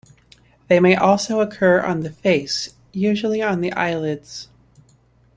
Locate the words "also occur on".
0.95-1.99